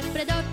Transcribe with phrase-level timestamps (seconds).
[0.00, 0.49] Alfredo